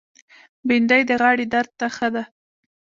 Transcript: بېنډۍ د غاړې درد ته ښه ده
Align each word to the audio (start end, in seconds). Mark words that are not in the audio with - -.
بېنډۍ 0.67 1.01
د 1.09 1.11
غاړې 1.21 1.45
درد 1.53 1.71
ته 1.79 1.87
ښه 1.95 2.07
ده 2.15 2.23